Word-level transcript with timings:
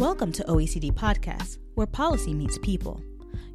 Welcome 0.00 0.32
to 0.32 0.44
OECD 0.44 0.92
Podcast, 0.94 1.58
where 1.74 1.86
policy 1.86 2.32
meets 2.32 2.56
people. 2.56 3.02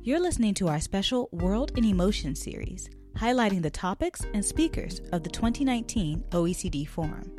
You're 0.04 0.20
listening 0.20 0.54
to 0.54 0.68
our 0.68 0.80
special 0.80 1.28
World 1.32 1.72
in 1.76 1.84
Emotion 1.84 2.36
series, 2.36 2.88
highlighting 3.16 3.64
the 3.64 3.72
topics 3.72 4.22
and 4.32 4.46
speakers 4.46 5.02
of 5.12 5.24
the 5.24 5.30
2019 5.32 6.24
OECD 6.30 6.88
Forum. 6.88 7.36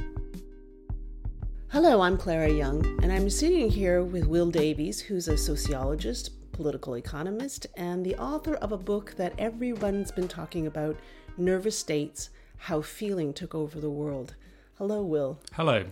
Hello, 1.68 2.00
I'm 2.00 2.16
Clara 2.18 2.50
Young, 2.50 2.84
and 3.00 3.12
I'm 3.12 3.30
sitting 3.30 3.70
here 3.70 4.02
with 4.02 4.26
Will 4.26 4.50
Davies, 4.50 5.02
who's 5.02 5.28
a 5.28 5.38
sociologist, 5.38 6.50
political 6.50 6.94
economist, 6.94 7.68
and 7.76 8.04
the 8.04 8.16
author 8.16 8.56
of 8.56 8.72
a 8.72 8.76
book 8.76 9.14
that 9.18 9.34
everyone's 9.38 10.10
been 10.10 10.26
talking 10.26 10.66
about 10.66 10.98
Nervous 11.36 11.78
States 11.78 12.30
How 12.56 12.82
Feeling 12.82 13.32
Took 13.32 13.54
Over 13.54 13.78
the 13.78 13.88
World. 13.88 14.34
Hello, 14.78 15.04
Will. 15.04 15.38
Hello. 15.52 15.84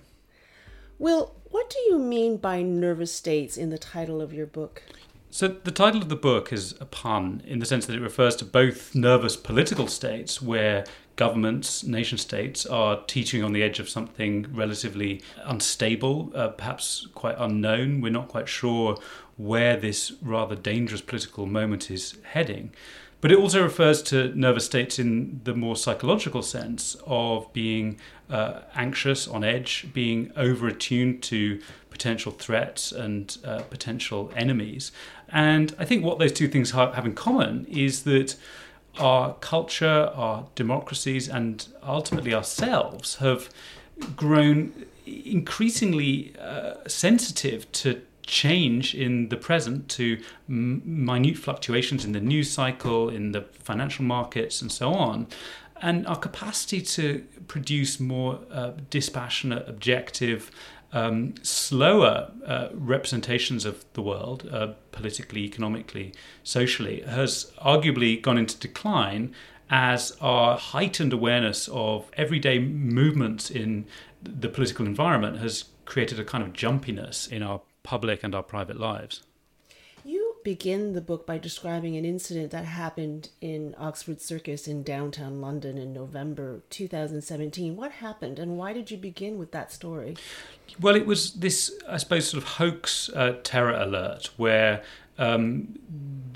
Will, 1.04 1.34
what 1.50 1.68
do 1.68 1.78
you 1.80 1.98
mean 1.98 2.38
by 2.38 2.62
nervous 2.62 3.12
states 3.12 3.58
in 3.58 3.68
the 3.68 3.76
title 3.76 4.22
of 4.22 4.32
your 4.32 4.46
book? 4.46 4.82
So, 5.28 5.48
the 5.48 5.70
title 5.70 6.00
of 6.00 6.08
the 6.08 6.16
book 6.16 6.50
is 6.50 6.74
a 6.80 6.86
pun 6.86 7.42
in 7.46 7.58
the 7.58 7.66
sense 7.66 7.84
that 7.84 7.94
it 7.94 8.00
refers 8.00 8.36
to 8.36 8.44
both 8.46 8.94
nervous 8.94 9.36
political 9.36 9.86
states 9.86 10.40
where 10.40 10.86
governments, 11.16 11.84
nation 11.84 12.16
states, 12.16 12.64
are 12.64 13.04
teetering 13.06 13.44
on 13.44 13.52
the 13.52 13.62
edge 13.62 13.80
of 13.80 13.90
something 13.90 14.46
relatively 14.50 15.20
unstable, 15.44 16.32
uh, 16.34 16.48
perhaps 16.48 17.06
quite 17.14 17.36
unknown. 17.38 18.00
We're 18.00 18.08
not 18.08 18.28
quite 18.28 18.48
sure 18.48 18.96
where 19.36 19.76
this 19.76 20.10
rather 20.22 20.54
dangerous 20.54 21.02
political 21.02 21.44
moment 21.44 21.90
is 21.90 22.16
heading. 22.22 22.72
But 23.24 23.32
it 23.32 23.38
also 23.38 23.62
refers 23.62 24.02
to 24.02 24.38
nervous 24.38 24.66
states 24.66 24.98
in 24.98 25.40
the 25.44 25.54
more 25.54 25.76
psychological 25.76 26.42
sense 26.42 26.94
of 27.06 27.50
being 27.54 27.98
uh, 28.28 28.60
anxious, 28.74 29.26
on 29.26 29.42
edge, 29.42 29.86
being 29.94 30.30
over 30.36 30.68
attuned 30.68 31.22
to 31.22 31.58
potential 31.88 32.32
threats 32.32 32.92
and 32.92 33.38
uh, 33.42 33.62
potential 33.70 34.30
enemies. 34.36 34.92
And 35.30 35.74
I 35.78 35.86
think 35.86 36.04
what 36.04 36.18
those 36.18 36.32
two 36.32 36.48
things 36.48 36.72
have 36.72 37.06
in 37.06 37.14
common 37.14 37.64
is 37.64 38.02
that 38.02 38.36
our 38.98 39.32
culture, 39.40 40.12
our 40.14 40.46
democracies, 40.54 41.26
and 41.26 41.66
ultimately 41.82 42.34
ourselves 42.34 43.16
have 43.16 43.48
grown 44.16 44.84
increasingly 45.06 46.34
uh, 46.38 46.74
sensitive 46.86 47.72
to 47.72 48.02
change 48.26 48.94
in 48.94 49.28
the 49.28 49.36
present 49.36 49.88
to 49.88 50.20
m- 50.48 50.82
minute 50.84 51.36
fluctuations 51.36 52.04
in 52.04 52.12
the 52.12 52.20
news 52.20 52.50
cycle, 52.50 53.08
in 53.08 53.32
the 53.32 53.42
financial 53.42 54.04
markets, 54.04 54.62
and 54.62 54.70
so 54.70 54.92
on. 54.92 55.26
And 55.80 56.06
our 56.06 56.16
capacity 56.16 56.80
to 56.82 57.24
produce 57.48 58.00
more 58.00 58.40
uh, 58.50 58.72
dispassionate, 58.90 59.68
objective, 59.68 60.50
um, 60.92 61.34
slower 61.42 62.30
uh, 62.46 62.68
representations 62.72 63.64
of 63.64 63.84
the 63.94 64.02
world, 64.02 64.48
uh, 64.50 64.68
politically, 64.92 65.42
economically, 65.44 66.14
socially, 66.44 67.02
has 67.02 67.52
arguably 67.58 68.22
gone 68.22 68.38
into 68.38 68.56
decline 68.58 69.34
as 69.70 70.16
our 70.20 70.56
heightened 70.56 71.12
awareness 71.12 71.68
of 71.72 72.10
everyday 72.16 72.58
movements 72.58 73.50
in 73.50 73.86
the 74.22 74.48
political 74.48 74.86
environment 74.86 75.38
has 75.38 75.64
created 75.84 76.18
a 76.18 76.24
kind 76.24 76.44
of 76.44 76.52
jumpiness 76.52 77.30
in 77.30 77.42
our 77.42 77.60
public 77.84 78.24
and 78.24 78.34
our 78.34 78.42
private 78.42 78.80
lives. 78.80 79.22
You 80.04 80.34
begin 80.44 80.92
the 80.92 81.00
book 81.00 81.26
by 81.26 81.38
describing 81.38 81.96
an 81.96 82.04
incident 82.04 82.50
that 82.50 82.66
happened 82.66 83.30
in 83.40 83.74
Oxford 83.78 84.20
Circus 84.20 84.68
in 84.68 84.82
downtown 84.82 85.40
London 85.40 85.78
in 85.78 85.94
November 85.94 86.62
2017. 86.68 87.76
What 87.76 87.92
happened 87.92 88.38
and 88.38 88.58
why 88.58 88.74
did 88.74 88.90
you 88.90 88.98
begin 88.98 89.38
with 89.38 89.52
that 89.52 89.72
story? 89.72 90.16
Well, 90.78 90.96
it 90.96 91.06
was 91.06 91.34
this, 91.34 91.72
I 91.88 91.96
suppose, 91.96 92.28
sort 92.28 92.42
of 92.42 92.48
hoax 92.50 93.08
uh, 93.14 93.38
terror 93.42 93.72
alert 93.72 94.30
where 94.36 94.82
um, 95.16 95.78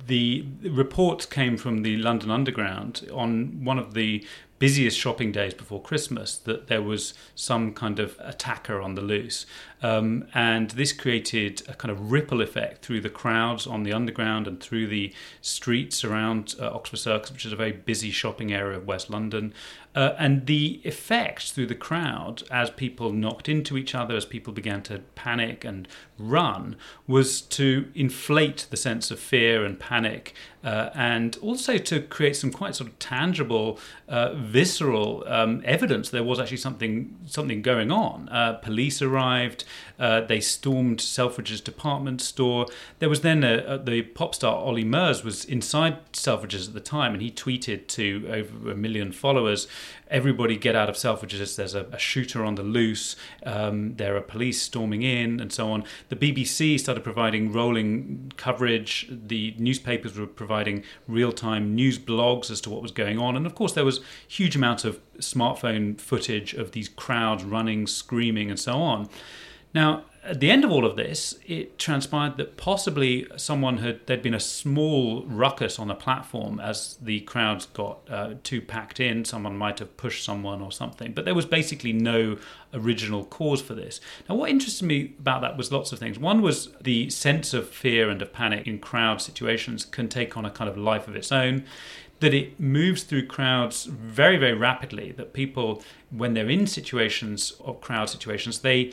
the 0.07 0.47
reports 0.63 1.27
came 1.27 1.57
from 1.57 1.83
the 1.83 1.97
London 1.99 2.31
Underground 2.31 3.07
on 3.13 3.65
one 3.65 3.79
of 3.79 3.93
the 3.93 4.25
busiest 4.59 4.99
shopping 4.99 5.33
days 5.33 5.55
before 5.55 5.81
Christmas 5.81 6.37
that 6.39 6.67
there 6.67 6.83
was 6.83 7.15
some 7.35 7.73
kind 7.73 7.99
of 7.99 8.17
attacker 8.21 8.81
on 8.81 8.95
the 8.95 9.03
loose. 9.03 9.47
Um, 9.81 10.27
and 10.35 10.71
this 10.71 10.93
created 10.93 11.63
a 11.69 11.75
kind 11.75 11.93
of 11.93 12.11
ripple 12.11 12.43
effect 12.43 12.85
through 12.85 13.01
the 13.03 13.11
crowds 13.11 13.67
on 13.67 13.85
the 13.85 13.93
underground 13.93 14.49
and 14.49 14.61
through 14.61 14.89
the 14.89 15.15
streets 15.41 16.05
around 16.05 16.57
uh, 16.61 16.71
Oxford 16.73 16.97
Circus, 16.97 17.31
which 17.31 17.47
is 17.47 17.53
a 17.53 17.57
very 17.57 17.73
busy 17.73 18.11
shopping 18.11 18.53
area 18.53 18.77
of 18.77 18.87
West 18.87 19.09
London. 19.09 19.55
Uh, 19.95 20.15
and 20.19 20.47
the 20.47 20.81
effect 20.85 21.53
through 21.53 21.67
the 21.67 21.75
crowd 21.75 22.43
as 22.51 22.71
people 22.71 23.13
knocked 23.13 23.49
into 23.49 23.77
each 23.77 23.95
other, 23.95 24.17
as 24.17 24.25
people 24.25 24.53
began 24.53 24.83
to 24.83 24.99
panic 25.15 25.65
and 25.65 25.89
run, 26.19 26.77
was 27.07 27.41
to 27.41 27.91
inflate 27.95 28.67
the 28.71 28.77
sense 28.77 29.11
of 29.11 29.19
fear 29.19 29.65
and 29.65 29.79
panic, 29.81 30.35
uh, 30.65 30.91
and 30.95 31.37
also 31.41 31.79
to 31.79 32.01
create 32.01 32.37
some 32.37 32.51
quite 32.51 32.75
sort 32.75 32.91
of 32.91 32.99
tangible, 32.99 33.79
uh, 34.09 34.35
visceral 34.35 35.23
um, 35.27 35.63
evidence 35.65 36.11
there 36.11 36.25
was 36.25 36.41
actually 36.41 36.57
something 36.57 37.17
something 37.27 37.63
going 37.63 37.93
on. 37.93 38.29
Uh, 38.31 38.55
police 38.55 39.01
arrived. 39.01 39.65
Uh, 39.99 40.21
they 40.21 40.41
stormed 40.41 40.99
Selfridges 40.99 41.63
department 41.63 42.21
store. 42.21 42.67
There 42.99 43.09
was 43.09 43.21
then 43.23 43.45
a, 43.45 43.75
a, 43.75 43.79
the 43.79 44.03
pop 44.03 44.35
star 44.35 44.57
Olly 44.57 44.85
Murs 44.85 45.25
was 45.25 45.45
inside 45.45 45.99
Selfridges 46.13 46.69
at 46.69 46.75
the 46.75 46.81
time, 46.81 47.13
and 47.13 47.23
he 47.23 47.31
tweeted 47.31 47.87
to 47.89 48.29
over 48.31 48.73
a 48.73 48.77
million 48.77 49.13
followers, 49.13 49.69
"Everybody 50.11 50.57
get 50.57 50.75
out 50.75 50.89
of 50.89 50.97
Selfridges. 50.97 51.57
There's 51.57 51.75
a, 51.75 51.85
a 51.93 51.99
shooter 51.99 52.45
on 52.45 52.57
the 52.57 52.63
loose. 52.63 53.15
Um, 53.45 53.95
there 53.97 54.17
are 54.17 54.21
police 54.21 54.61
storming 54.61 55.03
in, 55.03 55.39
and 55.41 55.53
so 55.53 55.71
on." 55.71 55.85
The 56.09 56.17
BBC 56.17 56.81
started 56.81 57.05
providing 57.05 57.53
rolling 57.53 58.33
coverage. 58.37 59.09
The 59.11 59.55
newspapers 59.59 60.19
were 60.19 60.27
providing 60.27 60.48
real-time 61.07 61.75
news 61.75 61.99
blogs 61.99 62.51
as 62.51 62.61
to 62.63 62.71
what 62.71 62.83
was 62.83 62.91
going 62.91 63.19
on, 63.19 63.37
and 63.37 63.47
of 63.47 63.55
course 63.55 63.73
there 63.73 63.85
was 63.85 64.01
huge 64.27 64.57
amounts 64.57 64.85
of 64.85 65.01
smartphone 65.19 66.01
footage 66.01 66.55
of 66.55 66.73
these 66.73 66.89
crowds 66.89 67.45
running, 67.45 67.87
screaming, 67.87 68.51
and 68.51 68.59
so 68.59 68.75
on. 68.75 69.09
Now, 69.75 70.05
at 70.29 70.41
the 70.41 70.51
end 70.51 70.63
of 70.63 70.71
all 70.71 70.85
of 70.85 70.97
this, 70.97 71.35
it 71.47 71.79
transpired 71.79 72.37
that 72.37 72.59
possibly 72.59 73.27
someone 73.37 73.79
had 73.79 74.07
there'd 74.07 74.23
been 74.23 74.35
a 74.35 74.41
small 74.41 75.25
ruckus 75.25 75.79
on 75.79 75.89
the 75.89 75.95
platform 75.95 76.61
as 76.61 76.99
the 77.01 77.21
crowds 77.21 77.67
got 77.67 78.01
uh, 78.11 78.35
too 78.43 78.61
packed 78.61 79.01
in. 79.01 79.25
Someone 79.25 79.57
might 79.57 79.79
have 79.79 79.97
pushed 79.97 80.25
someone 80.25 80.61
or 80.61 80.71
something, 80.71 81.13
but 81.13 81.25
there 81.25 81.35
was 81.35 81.47
basically 81.47 81.95
no 81.95 82.37
original 82.75 83.25
cause 83.25 83.63
for 83.63 83.75
this. 83.75 84.01
Now, 84.29 84.35
what 84.35 84.51
interested 84.51 84.85
me 84.85 85.15
about 85.19 85.41
that 85.41 85.57
was 85.57 85.73
lots 85.73 85.93
of 85.93 85.99
things. 85.99 86.19
One 86.19 86.43
was 86.43 86.69
the 86.81 87.09
sense 87.09 87.55
of 87.55 87.69
fear 87.71 88.11
and 88.11 88.21
of 88.21 88.33
panic 88.33 88.67
in 88.67 88.79
crowd 88.79 89.23
situations 89.23 89.87
can 89.87 90.09
take 90.09 90.37
on 90.37 90.45
a 90.45 90.51
kind 90.51 90.69
of 90.69 90.77
life 90.77 91.09
of 91.09 91.17
its 91.17 91.33
own 91.33 91.65
that 92.21 92.35
it 92.35 92.59
moves 92.59 93.05
through 93.05 93.25
crowds 93.25 93.85
very 93.85 94.37
very 94.37 94.53
rapidly 94.53 95.13
that 95.13 95.33
people 95.33 95.81
when 96.11 96.35
they're 96.35 96.51
in 96.51 96.67
situations 96.67 97.53
of 97.65 97.81
crowd 97.81 98.11
situations 98.11 98.59
they 98.61 98.93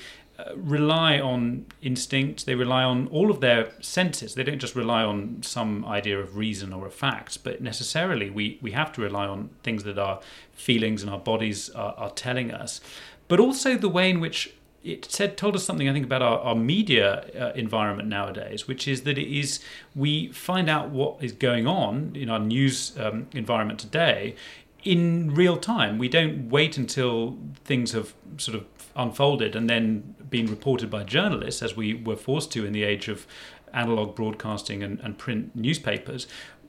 rely 0.56 1.20
on 1.20 1.66
instinct, 1.82 2.46
they 2.46 2.56
rely 2.56 2.84
on 2.84 3.08
all 3.08 3.32
of 3.32 3.40
their 3.40 3.72
senses. 3.82 4.36
They 4.36 4.44
don't 4.44 4.60
just 4.60 4.76
rely 4.76 5.04
on 5.04 5.42
some 5.44 5.86
idea 5.86 6.20
of 6.20 6.36
reason 6.36 6.74
or 6.74 6.86
a 6.86 6.92
fact, 6.92 7.44
but 7.44 7.62
necessarily 7.62 8.30
we, 8.30 8.60
we 8.62 8.72
have 8.72 8.92
to 8.94 9.02
rely 9.02 9.28
on 9.28 9.50
things 9.64 9.84
that 9.84 9.98
our 9.98 10.20
feelings 10.54 11.02
and 11.02 11.12
our 11.12 11.20
bodies 11.20 11.70
are, 11.72 11.94
are 11.98 12.12
telling 12.12 12.52
us. 12.52 12.82
But 13.28 13.40
also 13.40 13.78
the 13.78 13.90
way 13.90 14.10
in 14.10 14.20
which 14.20 14.54
it 14.84 15.06
said 15.06 15.36
told 15.36 15.56
us 15.56 15.64
something 15.64 15.90
I 15.90 15.94
think 15.94 16.06
about 16.06 16.22
our, 16.22 16.40
our 16.40 16.56
media 16.56 17.26
uh, 17.40 17.52
environment 17.56 18.08
nowadays, 18.08 18.68
which 18.68 18.88
is 18.88 19.02
that 19.02 19.18
it 19.18 19.28
is 19.28 19.60
we 19.96 20.28
find 20.32 20.70
out 20.70 20.90
what 20.90 21.24
is 21.24 21.32
going 21.32 21.66
on 21.66 22.12
in 22.16 22.30
our 22.30 22.40
news 22.40 22.96
um, 23.00 23.28
environment 23.34 23.80
today 23.80 24.36
in 24.86 25.34
real 25.34 25.58
time. 25.58 25.98
We 25.98 26.08
don't 26.08 26.50
wait 26.50 26.78
until 26.78 27.38
things 27.66 27.92
have 27.92 28.14
sort 28.38 28.56
of 28.56 28.66
unfolded 28.96 29.56
and 29.56 29.70
then 29.70 30.16
been 30.30 30.46
reported 30.46 30.90
by 30.90 31.04
journalists, 31.04 31.62
as 31.62 31.76
we 31.76 31.96
were 31.96 32.16
forced 32.16 32.52
to 32.54 32.66
in 32.66 32.72
the 32.72 32.84
age 32.84 33.10
of 33.10 33.28
analog 33.74 34.16
broadcasting 34.16 34.84
and, 34.84 35.00
and 35.02 35.18
print 35.18 35.54
newspapers, 35.56 36.28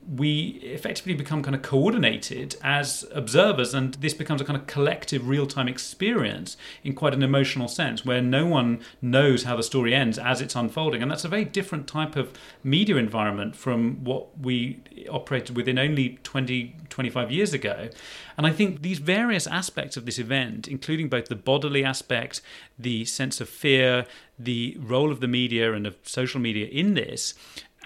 we 0.09 0.59
effectively 0.63 1.13
become 1.13 1.43
kind 1.43 1.55
of 1.55 1.61
coordinated 1.61 2.55
as 2.63 3.05
observers, 3.13 3.73
and 3.73 3.95
this 3.95 4.13
becomes 4.13 4.39
a 4.39 4.45
kind 4.45 4.57
of 4.57 4.65
collective 4.65 5.27
real 5.27 5.45
time 5.45 5.67
experience 5.67 6.55
in 6.83 6.93
quite 6.93 7.13
an 7.13 7.23
emotional 7.23 7.67
sense 7.67 8.05
where 8.05 8.21
no 8.21 8.45
one 8.45 8.79
knows 9.01 9.43
how 9.43 9.57
the 9.57 9.63
story 9.63 9.93
ends 9.93 10.17
as 10.17 10.39
it's 10.39 10.55
unfolding. 10.55 11.01
And 11.01 11.11
that's 11.11 11.25
a 11.25 11.29
very 11.29 11.43
different 11.43 11.87
type 11.87 12.15
of 12.15 12.31
media 12.63 12.95
environment 12.95 13.55
from 13.55 14.03
what 14.03 14.37
we 14.39 14.79
operated 15.09 15.55
within 15.57 15.77
only 15.77 16.19
20, 16.23 16.75
25 16.89 17.31
years 17.31 17.53
ago. 17.53 17.89
And 18.37 18.47
I 18.47 18.51
think 18.51 18.83
these 18.83 18.99
various 18.99 19.47
aspects 19.47 19.97
of 19.97 20.05
this 20.05 20.19
event, 20.19 20.67
including 20.67 21.09
both 21.09 21.25
the 21.25 21.35
bodily 21.35 21.83
aspect, 21.83 22.41
the 22.79 23.03
sense 23.05 23.41
of 23.41 23.49
fear, 23.49 24.05
the 24.39 24.77
role 24.79 25.11
of 25.11 25.19
the 25.19 25.27
media 25.27 25.73
and 25.73 25.87
of 25.87 25.97
social 26.03 26.39
media 26.39 26.67
in 26.67 26.93
this, 26.93 27.33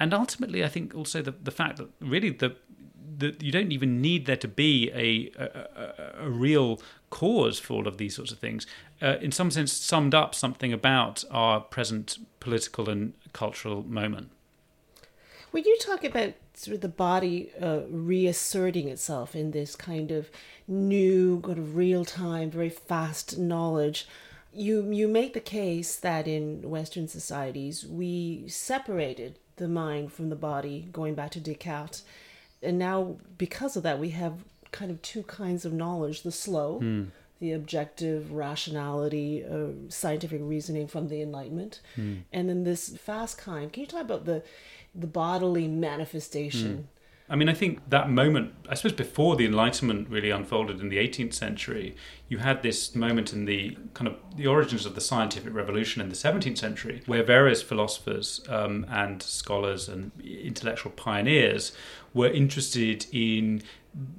and 0.02 0.14
ultimately, 0.14 0.64
I 0.64 0.70
think 0.76 0.96
also 0.96 1.22
the 1.22 1.34
the 1.50 1.52
fact 1.52 1.78
that 1.78 1.90
really 2.00 2.32
the 2.32 2.52
that 3.20 3.44
you 3.44 3.52
don't 3.52 3.72
even 3.72 4.02
need 4.02 4.26
there 4.26 4.38
to 4.38 4.48
be 4.48 4.90
a, 4.94 5.32
a, 5.38 5.48
a, 5.84 6.26
a 6.26 6.30
real 6.30 6.82
cause 7.10 7.60
for 7.60 7.74
all 7.76 7.88
of 7.88 7.98
these 7.98 8.16
sorts 8.16 8.32
of 8.32 8.40
things. 8.40 8.66
uh, 9.02 9.18
in 9.22 9.32
some 9.32 9.52
sense, 9.52 9.74
summed 9.74 10.14
up 10.14 10.36
something 10.36 10.72
about 10.72 11.24
our 11.32 11.60
present 11.60 12.18
political 12.40 12.90
and 12.90 13.14
cultural 13.34 13.84
moment. 13.84 14.30
When 15.52 15.64
you 15.66 15.78
talk 15.80 16.04
about 16.04 16.34
sort 16.54 16.76
of 16.76 16.82
the 16.82 16.88
body 16.88 17.52
uh, 17.60 17.82
reasserting 17.90 18.88
itself 18.88 19.36
in 19.36 19.52
this 19.52 19.76
kind 19.76 20.12
of 20.12 20.30
new, 20.68 21.42
kind 21.42 21.58
of 21.58 21.76
real 21.76 22.06
time, 22.06 22.52
very 22.52 22.70
fast 22.70 23.38
knowledge, 23.38 24.08
you 24.54 24.92
you 24.92 25.08
make 25.08 25.34
the 25.34 25.40
case 25.40 25.96
that 25.96 26.28
in 26.28 26.70
Western 26.70 27.08
societies 27.08 27.86
we 27.86 28.44
separated 28.48 29.40
the 29.62 29.68
mind 29.70 30.12
from 30.12 30.30
the 30.30 30.36
body, 30.36 30.90
going 30.92 31.14
back 31.14 31.32
to 31.32 31.40
Descartes, 31.40 32.04
and 32.62 32.78
now 32.78 33.18
because 33.38 33.78
of 33.78 33.84
that 33.84 34.00
we 34.00 34.10
have 34.10 34.34
kind 34.72 34.92
of 34.92 35.02
two 35.02 35.24
kinds 35.24 35.64
of 35.64 35.72
knowledge: 35.72 36.24
the 36.24 36.32
slow. 36.32 36.80
Mm 36.82 37.12
the 37.42 37.54
objective 37.54 38.32
rationality, 38.32 39.44
uh, 39.44 39.70
scientific 39.90 40.40
reasoning 40.44 40.88
from 40.88 41.08
the 41.08 41.24
Enlightenment, 41.24 41.82
mm. 41.98 42.22
and 42.32 42.48
then 42.48 42.64
this 42.64 42.96
fast 42.98 43.40
kind. 43.40 43.74
Can 43.74 43.82
you 43.82 43.88
talk 43.88 44.02
about 44.02 44.26
the 44.26 44.44
the 44.94 45.08
bodily 45.08 45.68
manifestation? 45.68 46.78
Mm. 46.78 47.01
I 47.32 47.38
mean, 47.38 47.48
I 47.48 47.54
think 47.54 47.80
that 47.90 48.10
moment, 48.10 48.54
I 48.68 48.76
suppose 48.76 48.92
before 48.92 49.38
the 49.38 49.46
Enlightenment 49.46 50.10
really 50.10 50.32
unfolded 50.32 50.82
in 50.82 50.90
the 50.90 50.98
18th 50.98 51.34
century, 51.34 51.96
you 52.28 52.40
had 52.40 52.62
this 52.62 52.94
moment 52.94 53.32
in 53.32 53.46
the 53.46 53.78
kind 53.94 54.10
of 54.10 54.18
the 54.36 54.48
origins 54.48 54.86
of 54.86 54.96
the 54.96 55.02
scientific 55.02 55.54
revolution 55.54 56.02
in 56.02 56.10
the 56.10 56.16
17th 56.16 56.58
century, 56.58 57.02
where 57.06 57.24
various 57.24 57.62
philosophers 57.62 58.42
um, 58.50 58.86
and 58.90 59.24
scholars 59.24 59.88
and 59.88 60.12
intellectual 60.22 60.92
pioneers 60.92 61.72
were 62.14 62.28
interested 62.28 63.06
in 63.14 63.64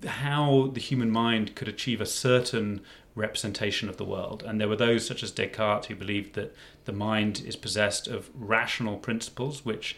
how 0.06 0.70
the 0.72 0.80
human 0.80 1.10
mind 1.10 1.54
could 1.54 1.68
achieve 1.68 2.00
a 2.00 2.06
certain 2.06 2.80
representation 3.14 3.88
of 3.88 3.96
the 3.96 4.04
world. 4.04 4.42
And 4.42 4.60
there 4.60 4.68
were 4.68 4.76
those, 4.76 5.06
such 5.06 5.22
as 5.22 5.30
Descartes, 5.30 5.86
who 5.86 5.94
believed 5.94 6.34
that 6.34 6.54
the 6.84 6.92
mind 6.92 7.42
is 7.46 7.56
possessed 7.56 8.08
of 8.08 8.30
rational 8.34 8.96
principles, 8.96 9.64
which 9.64 9.96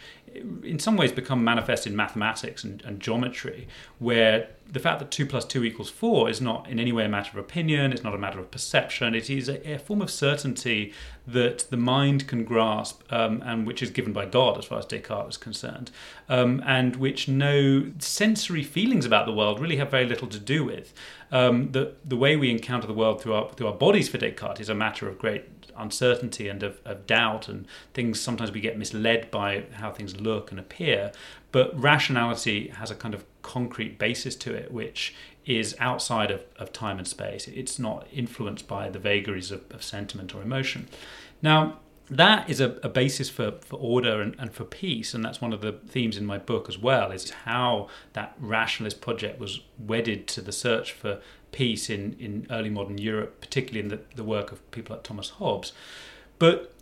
in 0.64 0.78
some 0.78 0.96
ways 0.96 1.12
become 1.12 1.44
manifest 1.44 1.86
in 1.86 1.94
mathematics 1.94 2.64
and, 2.64 2.82
and, 2.82 3.00
geometry, 3.00 3.68
where 3.98 4.48
the 4.70 4.80
fact 4.80 4.98
that 4.98 5.10
2 5.10 5.26
plus 5.26 5.44
2 5.44 5.62
equals 5.64 5.90
4 5.90 6.28
is 6.28 6.40
not 6.40 6.68
in 6.68 6.80
any 6.80 6.90
way 6.90 7.04
a 7.04 7.08
matter 7.08 7.30
of 7.38 7.44
opinion, 7.44 7.92
it's 7.92 8.02
not 8.02 8.14
a 8.14 8.18
matter 8.18 8.40
of 8.40 8.50
perception, 8.50 9.14
it 9.14 9.30
is 9.30 9.48
a, 9.48 9.74
a 9.74 9.78
form 9.78 10.02
of 10.02 10.10
certainty 10.10 10.92
that 11.26 11.60
the 11.70 11.76
mind 11.76 12.26
can 12.26 12.44
grasp 12.44 13.00
um, 13.12 13.42
and 13.44 13.66
which 13.66 13.82
is 13.82 13.90
given 13.90 14.12
by 14.12 14.26
God, 14.26 14.58
as 14.58 14.64
far 14.64 14.78
as 14.78 14.86
Descartes 14.86 15.30
is 15.30 15.36
concerned, 15.36 15.90
um, 16.28 16.62
and 16.66 16.96
which 16.96 17.28
no 17.28 17.86
sensory 17.98 18.64
feelings 18.64 19.06
about 19.06 19.26
the 19.26 19.32
world 19.32 19.60
really 19.60 19.76
have 19.76 19.90
very 19.90 20.06
little 20.06 20.28
to 20.28 20.40
do 20.40 20.64
with. 20.64 20.92
Um, 21.34 21.72
the, 21.72 21.94
the 22.04 22.16
way 22.16 22.36
we 22.36 22.50
encounter 22.50 22.86
the 22.86 22.94
world 22.94 23.20
through 23.20 23.34
our, 23.34 23.52
through 23.52 23.66
our 23.66 23.74
bodies 23.74 24.08
for 24.08 24.18
Descartes 24.18 24.60
is 24.60 24.68
a 24.68 24.74
matter 24.74 25.08
of 25.08 25.18
great 25.18 25.44
uncertainty 25.76 26.48
and 26.48 26.62
of, 26.62 26.80
of 26.84 27.06
doubt 27.06 27.48
and 27.48 27.66
things 27.92 28.20
sometimes 28.20 28.52
we 28.52 28.60
get 28.60 28.78
misled 28.78 29.28
by 29.32 29.64
how 29.72 29.90
things 29.90 30.20
look 30.20 30.52
and 30.52 30.60
appear 30.60 31.10
but 31.50 31.76
rationality 31.76 32.68
has 32.68 32.92
a 32.92 32.94
kind 32.94 33.12
of 33.12 33.24
concrete 33.42 33.98
basis 33.98 34.36
to 34.36 34.54
it 34.54 34.70
which 34.70 35.14
is 35.46 35.76
outside 35.78 36.30
of, 36.30 36.42
of 36.58 36.72
time 36.72 36.98
and 36.98 37.06
space. 37.06 37.46
It's 37.48 37.78
not 37.78 38.06
influenced 38.12 38.66
by 38.66 38.88
the 38.88 38.98
vagaries 38.98 39.50
of, 39.50 39.62
of 39.70 39.82
sentiment 39.82 40.34
or 40.34 40.42
emotion. 40.42 40.88
Now 41.42 41.80
that 42.10 42.50
is 42.50 42.60
a, 42.60 42.72
a, 42.82 42.88
basis 42.88 43.30
for, 43.30 43.52
for 43.62 43.76
order 43.76 44.20
and, 44.20 44.36
and, 44.38 44.52
for 44.52 44.64
peace 44.64 45.14
and 45.14 45.24
that's 45.24 45.40
one 45.40 45.52
of 45.54 45.62
the 45.62 45.72
themes 45.72 46.18
in 46.18 46.26
my 46.26 46.36
book 46.36 46.68
as 46.68 46.76
well 46.76 47.10
is 47.10 47.30
how 47.30 47.88
that 48.12 48.34
rationalist 48.38 49.00
project 49.00 49.40
was 49.40 49.60
wedded 49.78 50.26
to 50.28 50.42
the 50.42 50.52
search 50.52 50.92
for 50.92 51.20
peace 51.50 51.88
in, 51.88 52.14
in 52.18 52.46
early 52.50 52.68
modern 52.68 52.98
Europe, 52.98 53.40
particularly 53.40 53.80
in 53.80 53.88
the, 53.88 54.00
the 54.16 54.24
work 54.24 54.52
of 54.52 54.70
people 54.70 54.94
like 54.94 55.04
Thomas 55.04 55.30
Hobbes. 55.30 55.72
But 56.38 56.73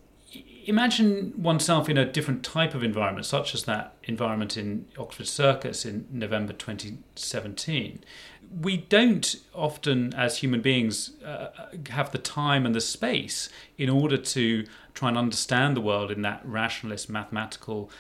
imagine 0.65 1.33
oneself 1.37 1.89
in 1.89 1.99
a 1.99 2.05
different 2.05 2.43
type 2.43 2.75
of 2.75 2.83
environment, 2.83 3.27
such 3.27 3.55
as 3.55 3.65
that 3.65 3.95
environment 4.05 4.57
in 4.57 4.87
Oxford 4.99 5.27
Circus 5.27 5.85
in 5.85 6.07
November 6.11 6.53
2017. 6.53 8.05
We 8.61 8.77
don't 8.77 9.37
often, 9.55 10.13
as 10.15 10.39
human 10.39 10.61
beings, 10.61 11.13
uh, 11.25 11.49
have 11.91 12.13
the 12.13 12.19
time 12.19 12.67
and 12.67 12.75
the 12.75 12.81
space 12.81 13.49
in 13.79 13.89
order 13.89 14.17
to 14.17 14.67
try 14.95 15.09
and 15.09 15.17
understand 15.17 15.77
the 15.77 15.81
world 15.81 16.11
in 16.11 16.23
that 16.23 16.43
rationalist, 16.45 17.09
mathematical, 17.09 17.91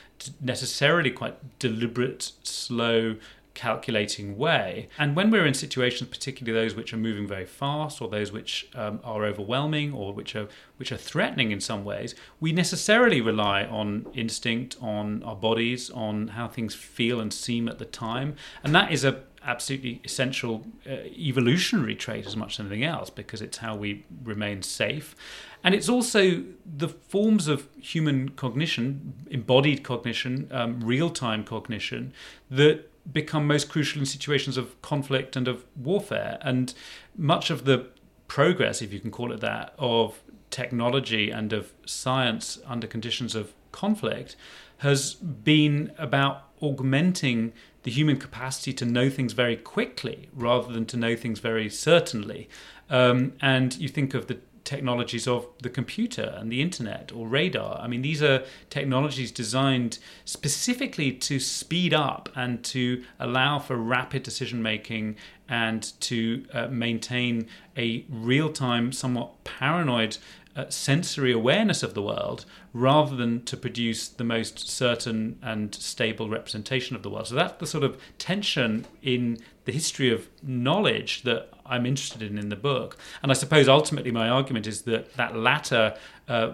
necessarily 0.40 1.10
quite 1.10 1.58
deliberate, 1.58 2.32
slow, 2.42 3.16
calculating 3.54 4.36
way. 4.36 4.88
And 4.98 5.14
when 5.16 5.30
we're 5.30 5.46
in 5.46 5.54
situations, 5.54 6.08
particularly 6.08 6.58
those 6.58 6.74
which 6.74 6.92
are 6.92 6.96
moving 6.96 7.26
very 7.26 7.44
fast 7.44 8.00
or 8.00 8.08
those 8.08 8.32
which 8.32 8.68
um, 8.74 9.00
are 9.04 9.24
overwhelming 9.24 9.92
or 9.92 10.12
which 10.12 10.34
are 10.36 10.48
which 10.76 10.90
are 10.90 10.96
threatening 10.96 11.52
in 11.52 11.60
some 11.60 11.84
ways, 11.84 12.14
we 12.40 12.52
necessarily 12.52 13.20
rely 13.20 13.64
on 13.64 14.06
instinct, 14.14 14.76
on 14.80 15.22
our 15.22 15.36
bodies, 15.36 15.90
on 15.90 16.28
how 16.28 16.48
things 16.48 16.74
feel 16.74 17.20
and 17.20 17.32
seem 17.32 17.68
at 17.68 17.78
the 17.78 17.84
time, 17.84 18.34
and 18.64 18.74
that 18.74 18.90
is 18.90 19.04
a 19.04 19.22
absolutely 19.44 20.00
essential 20.04 20.64
uh, 20.86 20.92
evolutionary 21.16 21.94
trait 21.94 22.26
as 22.26 22.36
much 22.36 22.54
as 22.54 22.60
anything 22.60 22.84
else 22.84 23.10
because 23.10 23.42
it's 23.42 23.58
how 23.58 23.74
we 23.74 24.04
remain 24.22 24.62
safe. 24.62 25.16
And 25.64 25.74
it's 25.74 25.88
also 25.88 26.44
the 26.64 26.88
forms 26.88 27.46
of 27.48 27.68
human 27.80 28.30
cognition, 28.30 29.14
embodied 29.30 29.84
cognition, 29.84 30.48
um, 30.50 30.80
real 30.80 31.10
time 31.10 31.44
cognition, 31.44 32.12
that 32.50 32.90
become 33.10 33.46
most 33.46 33.68
crucial 33.68 34.00
in 34.00 34.06
situations 34.06 34.56
of 34.56 34.80
conflict 34.82 35.36
and 35.36 35.48
of 35.48 35.64
warfare. 35.76 36.38
And 36.42 36.72
much 37.16 37.50
of 37.50 37.64
the 37.64 37.86
progress, 38.28 38.82
if 38.82 38.92
you 38.92 39.00
can 39.00 39.10
call 39.10 39.32
it 39.32 39.40
that, 39.40 39.74
of 39.78 40.22
technology 40.50 41.30
and 41.30 41.52
of 41.52 41.72
science 41.86 42.58
under 42.66 42.86
conditions 42.86 43.34
of 43.34 43.52
conflict 43.72 44.36
has 44.78 45.14
been 45.14 45.92
about 45.98 46.48
augmenting 46.60 47.52
the 47.82 47.90
human 47.90 48.16
capacity 48.16 48.72
to 48.72 48.84
know 48.84 49.10
things 49.10 49.32
very 49.32 49.56
quickly 49.56 50.28
rather 50.32 50.72
than 50.72 50.86
to 50.86 50.96
know 50.96 51.16
things 51.16 51.40
very 51.40 51.68
certainly. 51.68 52.48
Um, 52.88 53.32
and 53.40 53.76
you 53.78 53.88
think 53.88 54.14
of 54.14 54.26
the 54.26 54.38
technologies 54.64 55.26
of 55.26 55.46
the 55.62 55.68
computer 55.68 56.34
and 56.36 56.50
the 56.50 56.62
internet 56.62 57.12
or 57.14 57.26
radar. 57.26 57.78
I 57.80 57.88
mean, 57.88 58.02
these 58.02 58.22
are 58.22 58.44
technologies 58.70 59.30
designed 59.30 59.98
specifically 60.24 61.12
to 61.12 61.40
speed 61.40 61.92
up 61.92 62.28
and 62.34 62.62
to 62.64 63.02
allow 63.18 63.58
for 63.58 63.76
rapid 63.76 64.22
decision 64.22 64.62
making 64.62 65.16
and 65.48 65.92
to 66.00 66.44
uh, 66.52 66.68
maintain 66.68 67.46
a 67.76 68.04
real 68.08 68.52
time, 68.52 68.92
somewhat 68.92 69.44
paranoid 69.44 70.18
uh, 70.54 70.68
sensory 70.68 71.32
awareness 71.32 71.82
of 71.82 71.94
the 71.94 72.02
world 72.02 72.44
rather 72.72 73.16
than 73.16 73.42
to 73.44 73.56
produce 73.56 74.08
the 74.08 74.24
most 74.24 74.68
certain 74.68 75.38
and 75.42 75.74
stable 75.74 76.28
representation 76.28 76.94
of 76.94 77.02
the 77.02 77.10
world. 77.10 77.26
So 77.26 77.34
that's 77.34 77.58
the 77.58 77.66
sort 77.66 77.84
of 77.84 77.98
tension 78.18 78.86
in 79.02 79.38
the 79.64 79.72
history 79.72 80.10
of 80.10 80.28
knowledge 80.42 81.22
that 81.22 81.48
I'm 81.72 81.86
interested 81.86 82.22
in 82.22 82.38
in 82.38 82.48
the 82.48 82.56
book. 82.56 82.96
And 83.22 83.30
I 83.30 83.34
suppose 83.34 83.68
ultimately 83.68 84.10
my 84.10 84.28
argument 84.28 84.66
is 84.66 84.82
that 84.82 85.14
that 85.14 85.36
latter 85.36 85.96
uh, 86.28 86.52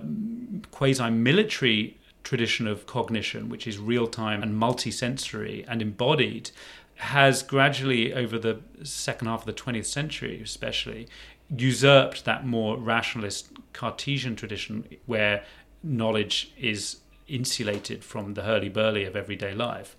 quasi 0.70 1.10
military 1.10 1.98
tradition 2.24 2.66
of 2.66 2.86
cognition, 2.86 3.48
which 3.48 3.66
is 3.66 3.78
real 3.78 4.06
time 4.06 4.42
and 4.42 4.60
multisensory 4.60 5.64
and 5.66 5.80
embodied, 5.80 6.50
has 6.96 7.42
gradually, 7.42 8.12
over 8.12 8.38
the 8.38 8.60
second 8.82 9.28
half 9.28 9.40
of 9.40 9.46
the 9.46 9.52
20th 9.52 9.86
century 9.86 10.40
especially, 10.42 11.08
usurped 11.56 12.24
that 12.24 12.46
more 12.46 12.76
rationalist 12.76 13.50
Cartesian 13.72 14.36
tradition 14.36 14.84
where 15.06 15.44
knowledge 15.82 16.52
is 16.58 16.98
insulated 17.26 18.04
from 18.04 18.34
the 18.34 18.42
hurly 18.42 18.68
burly 18.68 19.04
of 19.04 19.16
everyday 19.16 19.54
life. 19.54 19.96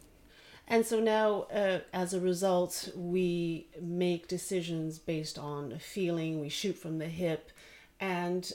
And 0.69 0.85
so 0.85 0.99
now, 0.99 1.47
uh, 1.53 1.79
as 1.91 2.13
a 2.13 2.19
result, 2.19 2.89
we 2.95 3.67
make 3.81 4.27
decisions 4.27 4.99
based 4.99 5.39
on 5.39 5.71
a 5.71 5.79
feeling, 5.79 6.39
we 6.39 6.49
shoot 6.49 6.77
from 6.77 6.99
the 6.99 7.07
hip. 7.07 7.51
And 7.99 8.51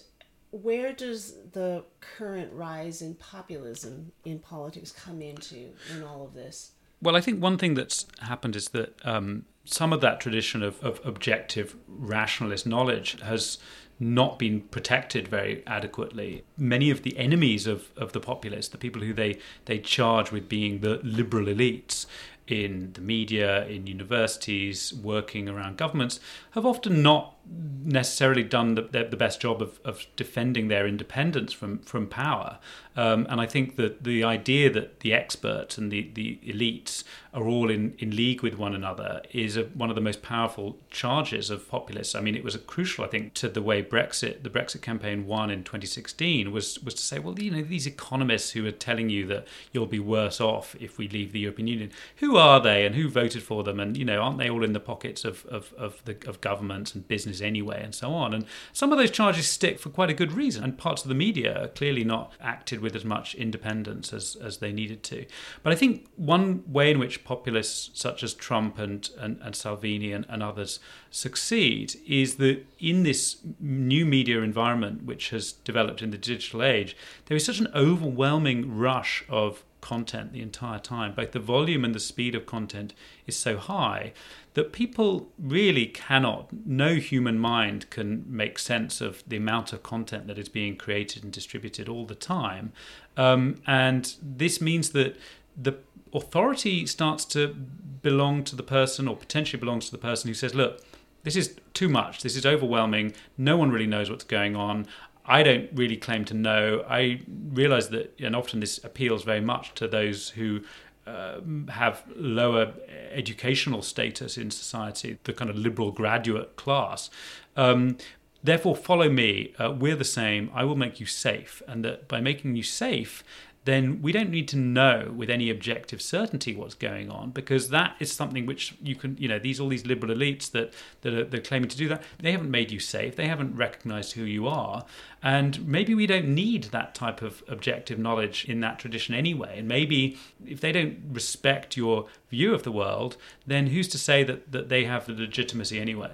where 0.53 0.93
does 0.93 1.35
the 1.53 1.85
current 2.01 2.53
rise 2.53 3.03
in 3.03 3.17
populism 3.17 4.13
in 4.25 4.39
politics 4.39 4.93
come 4.93 5.21
into 5.21 5.71
in 5.93 6.05
all 6.05 6.25
of 6.25 6.35
this? 6.35 6.71
Well, 7.03 7.17
I 7.17 7.21
think 7.21 7.43
one 7.43 7.59
thing 7.59 7.75
that's 7.75 8.07
happened 8.21 8.55
is 8.55 8.69
that 8.69 8.95
um, 9.05 9.45
some 9.65 9.93
of 9.93 10.01
that 10.01 10.21
tradition 10.21 10.63
of, 10.63 10.83
of 10.83 11.01
objective 11.05 11.77
rationalist 11.89 12.67
knowledge 12.67 13.21
has 13.23 13.59
not 14.01 14.39
been 14.39 14.61
protected 14.61 15.29
very 15.29 15.63
adequately. 15.67 16.43
Many 16.57 16.91
of 16.91 17.03
the 17.03 17.17
enemies 17.17 17.67
of, 17.67 17.91
of 17.97 18.13
the 18.13 18.21
populace, 18.21 18.69
the 18.69 18.79
people 18.79 19.03
who 19.03 19.13
they, 19.13 19.39
they 19.67 19.79
charge 19.79 20.33
with 20.33 20.49
being 20.49 20.81
the 20.81 21.01
liberal 21.03 21.47
elites 21.47 22.07
in 22.47 22.93
the 22.93 23.01
media, 23.01 23.65
in 23.67 23.87
universities, 23.87 24.93
working 24.93 25.49
around 25.49 25.79
governments, 25.79 26.21
have 26.51 26.67
often 26.67 27.03
not 27.03 27.37
necessarily 27.47 28.43
done 28.43 28.75
the, 28.75 28.83
the, 28.83 29.17
best 29.17 29.41
job 29.41 29.61
of, 29.61 29.79
of 29.85 30.07
defending 30.17 30.69
their 30.69 30.87
independence 30.87 31.53
from 31.53 31.79
from 31.81 32.07
power. 32.07 32.59
Um, 32.97 33.27
and 33.29 33.41
I 33.41 33.47
think 33.47 33.75
that 33.77 34.05
the 34.05 34.23
idea 34.23 34.71
that 34.71 35.01
the 35.01 35.13
experts 35.13 35.77
and 35.77 35.91
the, 35.91 36.11
the 36.15 36.39
elites 36.47 37.03
are 37.33 37.49
all 37.49 37.69
in, 37.69 37.95
in 37.99 38.15
league 38.15 38.41
with 38.41 38.57
one 38.57 38.73
another 38.73 39.21
is 39.33 39.57
a, 39.57 39.65
one 39.65 39.91
of 39.91 39.97
the 39.97 40.01
most 40.01 40.23
powerful 40.23 40.79
charges 40.91 41.51
of 41.51 41.69
populists. 41.69 42.15
I 42.15 42.21
mean, 42.21 42.37
it 42.37 42.45
was 42.45 42.57
crucial, 42.69 43.05
I 43.05 43.09
think, 43.09 43.35
to 43.35 43.49
the 43.49 43.61
way 43.61 43.83
Brexit, 43.83 44.45
the 44.45 44.51
Brexit 44.51 44.81
campaign 44.81 45.27
won 45.27 45.51
in 45.51 45.65
2016, 45.65 46.53
was 46.53 46.79
was 46.81 46.95
to 46.95 47.03
say, 47.03 47.19
well, 47.19 47.39
you 47.39 47.51
know, 47.51 47.63
these 47.63 47.87
economists 47.87 48.53
who 48.53 48.65
are 48.67 48.73
telling 48.73 49.11
you 49.11 49.27
that 49.27 49.47
you'll 49.73 49.87
be 49.87 49.99
worse 49.99 50.41
off 50.41 50.77
if 50.79 50.97
we 50.97 51.09
leave 51.09 51.33
the 51.33 51.41
European 51.41 51.67
Union, 51.67 51.91
who 52.17 52.37
are 52.37 52.61
they 52.61 52.87
and 52.87 52.95
who 52.95 53.09
voted 53.09 53.43
for 53.43 53.65
them? 53.65 53.81
And 53.81 53.97
you 53.97 54.05
know, 54.05 54.23
aren't 54.23 54.39
they 54.39 54.49
all 54.49 54.65
in 54.65 54.73
the 54.73 54.81
pockets 54.81 55.25
of 55.25 55.45
of 55.47 55.73
of, 55.75 56.01
the, 56.05 56.17
of 56.29 56.41
governments 56.41 56.95
and 56.95 57.07
business 57.09 57.34
anyway, 57.43 57.83
and 57.83 57.95
so 57.95 58.13
on? 58.13 58.35
And 58.35 58.45
some 58.73 58.93
of 58.93 58.99
those 58.99 59.11
charges 59.11 59.47
stick 59.47 59.79
for 59.79 59.91
quite 59.91 60.11
a 60.11 60.15
good 60.15 60.33
reason, 60.33 60.65
and 60.65 60.77
parts 60.77 61.03
of 61.03 61.09
the 61.09 61.15
media 61.15 61.65
are 61.65 61.69
clearly 61.69 62.05
not 62.05 62.33
acted 62.41 62.81
with 62.81 62.95
as 62.97 63.05
much 63.05 63.35
independence 63.35 64.13
as, 64.13 64.37
as 64.37 64.59
they 64.59 64.73
needed 64.73 65.03
to. 65.05 65.27
But 65.63 65.73
I 65.73 65.77
think 65.77 66.09
one 66.17 66.63
way 66.67 66.91
in 66.91 66.99
which 66.99 67.25
populists 67.25 67.91
such 67.95 68.23
as 68.23 68.35
Trump 68.35 68.79
and, 68.79 69.09
and, 69.19 69.41
and 69.43 69.55
Salvini 69.55 70.13
and, 70.13 70.27
and 70.29 70.43
others 70.43 70.81
succeed 71.11 71.97
is 72.07 72.37
that 72.37 72.65
in 72.79 73.03
this 73.03 73.39
new 73.61 74.05
media 74.05 74.41
environment 74.41 75.05
which 75.05 75.31
has 75.31 75.53
developed 75.53 76.03
in 76.03 76.11
the 76.11 76.19
digital 76.19 76.63
age, 76.63 76.97
there 77.27 77.37
is 77.37 77.45
such 77.45 77.61
an 77.61 77.69
overwhelming 77.75 78.77
rush 78.77 79.25
of 79.29 79.65
content 79.85 80.33
the 80.33 80.41
entire 80.41 80.79
time. 80.79 81.13
Both 81.15 81.33
the 81.33 81.39
volume 81.39 81.85
and 81.85 81.95
the 81.95 82.01
speed 82.01 82.35
of 82.35 82.47
content 82.47 82.95
is 83.27 83.37
so 83.37 83.59
high 83.59 84.15
that 84.55 84.73
people 84.73 85.29
really 85.39 85.87
cannot, 85.87 86.49
no 86.65 86.95
human 86.95 87.39
mind 87.39 87.91
can 87.91 88.25
make 88.27 88.59
sense 88.59 89.03
of 89.03 89.23
the 89.27 89.37
amount 89.37 89.75
of 89.75 89.83
content 89.83 90.27
that 90.27 90.39
is 90.39 90.49
being 90.49 90.75
created 90.77 91.23
and 91.23 91.33
distributed 91.33 91.87
all 91.87 92.07
the 92.07 92.15
time. 92.15 92.73
Um, 93.19 93.61
and 93.67 94.15
this 94.23 94.59
means 94.61 94.91
that 94.91 95.17
the 95.55 95.75
authority 96.15 96.87
starts 96.87 97.27
to 97.27 97.55
belong 98.01 98.43
to 98.45 98.57
the 98.57 98.63
person 98.63 99.07
or 99.07 99.17
potentially 99.17 99.61
belongs 99.61 99.85
to 99.87 99.93
the 99.93 99.99
person 99.99 100.29
who 100.29 100.35
says, 100.35 100.55
look, 100.55 100.81
this 101.25 101.37
is 101.37 101.57
too 101.75 101.89
much. 101.89 102.23
This 102.23 102.37
is 102.37 102.47
overwhelming. 102.47 103.13
No 103.37 103.57
one 103.57 103.71
really 103.71 103.87
knows 103.87 104.09
what's 104.11 104.25
going 104.25 104.57
on. 104.57 104.87
I 105.27 105.43
don't 105.43 105.71
really 105.75 105.97
claim 105.97 106.25
to 106.27 106.35
know. 106.35 106.85
I 106.89 107.21
realize 107.53 107.89
that, 107.91 108.15
and 108.21 108.37
often 108.37 108.61
this 108.61 108.83
appeals 108.85 109.23
very 109.23 109.41
much 109.41 109.75
to 109.75 109.89
those 109.89 110.31
who 110.31 110.61
uh, 111.07 111.41
have 111.69 112.03
lower 112.15 112.73
educational 113.13 113.83
status 113.83 114.37
in 114.37 114.51
society, 114.51 115.19
the 115.25 115.33
kind 115.33 115.51
of 115.51 115.57
liberal 115.57 115.93
graduate 115.93 116.57
class. 116.57 117.11
Um, 117.57 117.99
therefore, 118.43 118.77
follow 118.77 119.09
me. 119.09 119.55
Uh, 119.59 119.73
we're 119.73 119.97
the 119.97 120.05
same. 120.05 120.51
I 120.55 120.65
will 120.65 120.77
make 120.77 121.01
you 121.01 121.07
safe. 121.07 121.63
And 121.67 121.85
that 121.85 122.09
by 122.09 122.21
making 122.21 122.57
you 122.57 122.63
safe, 122.63 123.25
then 123.65 124.03
we 124.03 124.13
don't 124.13 124.31
need 124.31 124.47
to 124.49 124.57
know 124.57 125.13
with 125.17 125.31
any 125.31 125.49
objective 125.49 126.03
certainty 126.03 126.55
what's 126.55 126.75
going 126.75 127.11
on 127.11 127.31
because 127.31 127.71
that 127.71 127.97
is 127.99 128.13
something 128.13 128.45
which 128.45 128.75
you 128.83 128.95
can, 128.95 129.17
you 129.19 129.27
know, 129.27 129.39
these 129.39 129.59
all 129.59 129.69
these 129.69 129.87
liberal 129.87 130.15
elites 130.15 130.51
that 130.51 130.73
that 131.01 131.15
are 131.15 131.25
they're 131.25 131.41
claiming 131.41 131.69
to 131.69 131.77
do 131.77 131.89
that, 131.89 132.03
they 132.19 132.33
haven't 132.33 132.51
made 132.51 132.71
you 132.71 132.79
safe, 132.79 133.17
they 133.17 133.27
haven't 133.27 133.57
recognized 133.57 134.13
who 134.13 134.25
you 134.25 134.47
are, 134.47 134.85
and 135.23 135.67
maybe 135.67 135.95
we 135.95 136.07
don't 136.07 136.29
need 136.29 136.65
that 136.65 136.95
type 136.95 137.23
of 137.23 137.43
objective 137.49 137.99
knowledge 137.99 138.45
in 138.45 138.61
that 138.61 138.79
tradition 138.79 139.15
anyway. 139.15 139.59
And 139.59 139.69
maybe 139.69 140.19
if 140.47 140.61
they 140.61 140.73
don't 140.73 140.99
respect 141.11 141.77
your 141.77 142.07
view 142.31 142.55
of 142.55 142.65
the 142.65 142.73
world, 142.73 143.17
then 143.47 143.69
who's 143.69 143.89
to 143.89 143.99
say 143.99 144.23
that 144.25 144.53
that 144.53 144.69
they 144.69 144.85
have 144.85 145.07
the 145.07 145.15
legitimacy 145.15 145.81
anyway? 145.81 146.13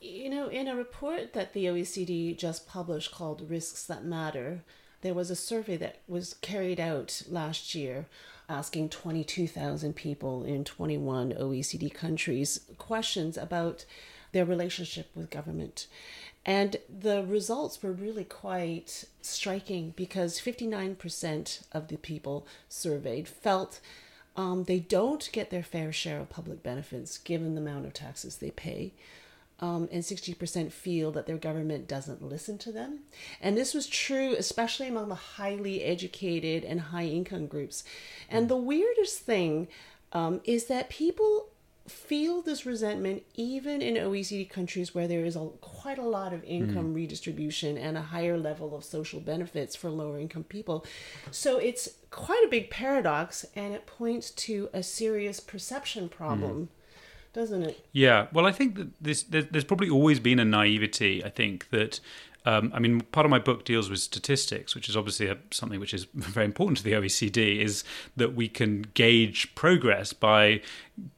You 0.00 0.30
know, 0.30 0.48
in 0.48 0.68
a 0.68 0.76
report 0.76 1.32
that 1.32 1.52
the 1.52 1.66
OECD 1.66 2.36
just 2.36 2.68
published 2.68 3.12
called 3.12 3.48
Risks 3.48 3.84
That 3.84 4.04
Matter, 4.04 4.62
there 5.00 5.14
was 5.14 5.30
a 5.30 5.36
survey 5.36 5.76
that 5.76 5.98
was 6.06 6.34
carried 6.40 6.80
out 6.80 7.22
last 7.28 7.74
year 7.74 8.06
asking 8.48 8.88
22,000 8.88 9.94
people 9.94 10.44
in 10.44 10.64
21 10.64 11.32
OECD 11.32 11.92
countries 11.92 12.60
questions 12.78 13.36
about 13.36 13.84
their 14.32 14.44
relationship 14.44 15.10
with 15.14 15.30
government. 15.30 15.86
And 16.46 16.76
the 16.88 17.24
results 17.24 17.82
were 17.82 17.92
really 17.92 18.24
quite 18.24 19.04
striking 19.20 19.92
because 19.96 20.40
59% 20.40 21.64
of 21.72 21.88
the 21.88 21.98
people 21.98 22.46
surveyed 22.68 23.28
felt 23.28 23.80
um, 24.36 24.64
they 24.64 24.78
don't 24.78 25.28
get 25.32 25.50
their 25.50 25.62
fair 25.62 25.92
share 25.92 26.20
of 26.20 26.30
public 26.30 26.62
benefits 26.62 27.18
given 27.18 27.54
the 27.54 27.60
amount 27.60 27.86
of 27.86 27.92
taxes 27.92 28.36
they 28.36 28.50
pay 28.50 28.92
um, 29.60 29.88
and 29.90 30.02
60% 30.02 30.72
feel 30.72 31.10
that 31.12 31.26
their 31.26 31.36
government 31.36 31.88
doesn't 31.88 32.22
listen 32.22 32.58
to 32.58 32.72
them. 32.72 33.00
And 33.40 33.56
this 33.56 33.74
was 33.74 33.86
true, 33.86 34.34
especially 34.38 34.88
among 34.88 35.08
the 35.08 35.14
highly 35.14 35.82
educated 35.82 36.64
and 36.64 36.80
high 36.80 37.06
income 37.06 37.46
groups. 37.46 37.82
And 38.28 38.48
the 38.48 38.56
weirdest 38.56 39.20
thing 39.20 39.68
um, 40.12 40.40
is 40.44 40.66
that 40.66 40.88
people 40.88 41.48
feel 41.88 42.42
this 42.42 42.66
resentment 42.66 43.22
even 43.34 43.80
in 43.80 43.94
OECD 43.94 44.48
countries 44.48 44.94
where 44.94 45.08
there 45.08 45.24
is 45.24 45.36
a, 45.36 45.46
quite 45.60 45.98
a 45.98 46.02
lot 46.02 46.32
of 46.32 46.44
income 46.44 46.92
mm. 46.92 46.94
redistribution 46.94 47.78
and 47.78 47.96
a 47.96 48.02
higher 48.02 48.36
level 48.36 48.76
of 48.76 48.84
social 48.84 49.20
benefits 49.20 49.74
for 49.74 49.90
lower 49.90 50.18
income 50.18 50.44
people. 50.44 50.84
So 51.30 51.58
it's 51.58 51.88
quite 52.10 52.44
a 52.44 52.50
big 52.50 52.70
paradox 52.70 53.46
and 53.54 53.74
it 53.74 53.86
points 53.86 54.30
to 54.32 54.68
a 54.72 54.82
serious 54.82 55.40
perception 55.40 56.08
problem. 56.08 56.68
Doesn't 57.32 57.62
it? 57.62 57.86
Yeah. 57.92 58.26
Well, 58.32 58.46
I 58.46 58.52
think 58.52 58.76
that 58.76 58.88
this 59.00 59.22
there's, 59.22 59.46
there's 59.46 59.64
probably 59.64 59.90
always 59.90 60.20
been 60.20 60.38
a 60.38 60.44
naivety. 60.44 61.24
I 61.24 61.30
think 61.30 61.70
that. 61.70 62.00
Um, 62.46 62.70
I 62.72 62.78
mean, 62.78 63.00
part 63.00 63.26
of 63.26 63.30
my 63.30 63.40
book 63.40 63.66
deals 63.66 63.90
with 63.90 63.98
statistics, 63.98 64.74
which 64.74 64.88
is 64.88 64.96
obviously 64.96 65.26
a, 65.26 65.36
something 65.50 65.80
which 65.80 65.92
is 65.92 66.04
very 66.14 66.46
important 66.46 66.78
to 66.78 66.84
the 66.84 66.92
OECD. 66.92 67.60
Is 67.60 67.84
that 68.16 68.34
we 68.34 68.48
can 68.48 68.86
gauge 68.94 69.54
progress 69.54 70.14
by 70.14 70.62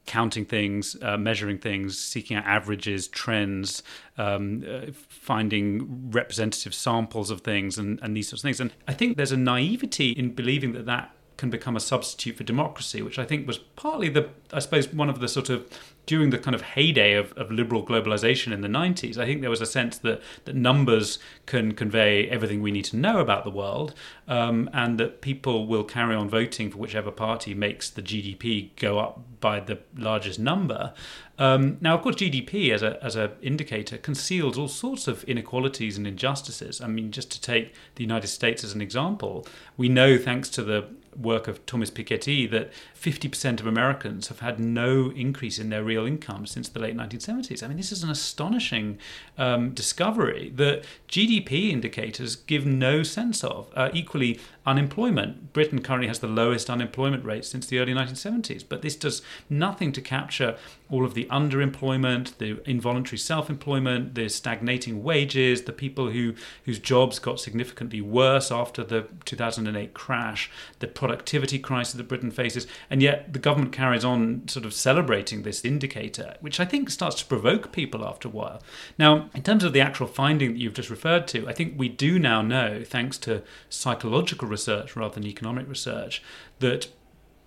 counting 0.07 0.45
things, 0.45 0.97
uh, 1.03 1.17
measuring 1.17 1.59
things, 1.59 1.97
seeking 1.99 2.37
out 2.37 2.47
averages, 2.47 3.07
trends, 3.07 3.85
um, 4.19 4.65
uh, 4.69 4.87
finding 5.09 6.11
representative 6.11 6.75
samples 6.75 7.31
of 7.31 7.43
things, 7.43 7.79
and, 7.79 8.01
and 8.03 8.17
these 8.17 8.29
sorts 8.29 8.43
of 8.43 8.49
things. 8.49 8.59
And 8.59 8.73
I 8.89 8.95
think 8.95 9.17
there's 9.17 9.31
a 9.31 9.37
naivety 9.37 10.11
in 10.11 10.35
believing 10.35 10.73
that 10.73 10.87
that 10.87 11.15
can 11.41 11.49
become 11.49 11.75
a 11.75 11.81
substitute 11.81 12.37
for 12.37 12.45
democracy, 12.45 13.01
which 13.01 13.19
I 13.19 13.25
think 13.25 13.47
was 13.47 13.57
partly 13.57 14.11
the, 14.11 14.29
I 14.53 14.59
suppose, 14.59 14.93
one 14.93 15.09
of 15.09 15.21
the 15.21 15.29
sort 15.29 15.49
of 15.49 15.67
during 16.11 16.31
the 16.31 16.39
kind 16.39 16.57
of 16.57 16.63
heyday 16.63 17.15
of, 17.15 17.33
of 17.35 17.53
liberal 17.53 17.87
globalization 17.87 18.53
in 18.53 18.63
the 18.63 18.69
90s, 18.69 19.17
I 19.17 19.27
think 19.27 19.43
there 19.43 19.49
was 19.49 19.61
a 19.61 19.65
sense 19.65 19.97
that, 19.99 20.21
that 20.45 20.57
numbers 20.57 21.21
can 21.47 21.71
convey 21.73 22.29
everything 22.29 22.61
we 22.61 22.73
need 22.73 22.87
to 22.87 22.97
know 22.97 23.21
about 23.21 23.45
the 23.45 23.51
world, 23.51 23.95
um, 24.27 24.69
and 24.73 24.99
that 24.99 25.21
people 25.21 25.69
will 25.69 25.85
carry 25.85 26.17
on 26.17 26.29
voting 26.29 26.69
for 26.69 26.79
whichever 26.79 27.13
party 27.13 27.55
makes 27.55 27.89
the 27.89 28.03
GDP 28.03 28.71
go 28.75 28.99
up 28.99 29.21
by 29.39 29.61
the 29.61 29.79
largest 29.97 30.41
number. 30.41 30.95
Um, 31.39 31.79
now, 31.81 31.95
of 31.95 32.03
course, 32.03 32.17
GDP 32.17 32.73
as 32.73 32.83
a 32.83 33.03
as 33.03 33.15
an 33.15 33.31
indicator 33.41 33.97
conceals 33.97 34.59
all 34.59 34.69
sorts 34.69 35.07
of 35.07 35.23
inequalities 35.25 35.97
and 35.97 36.09
injustices. 36.09 36.81
I 36.81 36.89
mean, 36.89 37.13
just 37.13 37.31
to 37.31 37.41
take 37.41 37.73
the 37.95 38.03
United 38.03 38.27
States 38.27 38.65
as 38.65 38.75
an 38.75 38.83
example, 38.83 39.47
we 39.77 39.89
know 39.89 40.19
thanks 40.19 40.51
to 40.51 40.65
the 40.65 40.89
work 41.17 41.49
of 41.49 41.65
Thomas 41.67 41.91
Piketty 41.91 42.51
that 42.51 42.71
50% 43.01 43.61
of 43.61 43.67
Americans 43.67 44.29
have 44.29 44.41
had 44.41 44.61
no 44.61 45.11
increase 45.11 45.59
in 45.59 45.71
their 45.71 45.83
real 45.83 46.07
income 46.07 46.47
since 46.47 46.69
the 46.69 46.79
late 46.79 46.97
1970s. 46.97 47.63
I 47.63 47.69
mean, 47.69 47.77
this 47.77 47.93
is 47.93 48.03
an 48.03 48.11
astonishing 48.11 48.99
um, 49.37 49.71
discovery 49.71 50.53
that 50.57 50.85
GDP 51.09 51.71
indicators 51.71 52.37
give 52.37 52.67
no 52.67 53.03
sense 53.03 53.43
of. 53.43 53.71
Uh, 53.75 53.91
equally, 53.93 54.39
unemployment. 54.67 55.53
Britain 55.53 55.83
currently 55.83 56.09
has 56.09 56.19
the 56.19 56.27
lowest 56.27 56.69
unemployment 56.69 57.25
rate 57.25 57.45
since 57.45 57.67
the 57.67 57.79
early 57.79 57.95
1970s, 57.95 58.65
but 58.69 58.83
this 58.83 58.97
does 58.97 59.23
nothing 59.49 59.91
to 59.93 60.01
capture 60.01 60.57
all 60.91 61.05
of 61.05 61.15
the 61.15 61.25
underemployment, 61.27 62.37
the 62.39 62.61
involuntary 62.69 63.19
self-employment, 63.19 64.15
the 64.15 64.29
stagnating 64.29 65.03
wages, 65.03 65.63
the 65.63 65.73
people 65.73 66.11
who 66.11 66.35
whose 66.65 66.79
jobs 66.79 67.19
got 67.19 67.41
significantly 67.41 68.01
worse 68.01 68.51
after 68.51 68.85
the 68.85 69.07
2008 69.25 69.95
crash, 69.95 70.51
the 70.81 70.87
productivity 70.87 71.59
crisis 71.59 71.95
that 71.95 72.09
Britain 72.09 72.31
faces, 72.31 72.67
and 72.91 73.03
yet 73.03 73.33
the 73.33 73.39
government 73.39 73.73
carries 73.73 74.05
on 74.05 74.47
sort 74.49 74.67
of 74.67 74.75
celebrating 74.75 75.43
this 75.43 75.65
indicator, 75.65 76.35
which 76.41 76.61
I 76.61 76.65
think 76.65 76.91
starts 76.91 77.17
to 77.17 77.27
provoke 77.27 77.73
people 77.73 78.05
after 78.05 78.29
a 78.29 78.31
while. 78.31 78.63
Now, 78.99 79.31
in 79.35 79.43
terms 79.43 79.65
of 79.65 79.73
the 79.73 79.81
actual 79.81 80.07
finding 80.07 80.53
that 80.53 80.59
you've 80.59 80.75
just 80.75 80.91
referred 80.91 81.27
to, 81.29 81.49
I 81.49 81.53
think 81.53 81.75
we 81.79 81.89
do 81.89 82.19
now 82.19 82.43
know, 82.43 82.83
thanks 82.85 83.17
to 83.19 83.43
psychological 83.69 84.49
research 84.51 84.97
rather 84.97 85.15
than 85.15 85.27
economic 85.27 85.69
research, 85.69 86.23
that 86.59 86.89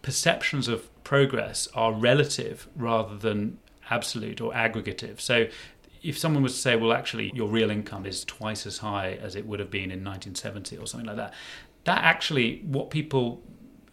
perceptions 0.02 0.68
of 0.68 0.90
progress 1.04 1.68
are 1.74 1.94
relative 1.94 2.68
rather 2.76 3.16
than 3.18 3.60
absolute 3.90 4.42
or 4.42 4.52
aggregative. 4.54 5.20
So 5.20 5.48
if 6.02 6.18
someone 6.18 6.44
was 6.44 6.54
to 6.54 6.60
say, 6.60 6.76
well, 6.76 6.94
actually, 6.94 7.32
your 7.34 7.48
real 7.48 7.70
income 7.70 8.06
is 8.06 8.26
twice 8.26 8.66
as 8.66 8.80
high 8.80 9.18
as 9.22 9.36
it 9.36 9.46
would 9.46 9.60
have 9.60 9.72
been 9.72 9.92
in 9.92 10.04
1970 10.04 10.78
or 10.78 10.86
something 10.86 11.08
like 11.08 11.16
that, 11.16 11.34
that 11.86 12.04
actually, 12.04 12.62
what 12.66 12.90
people 12.90 13.42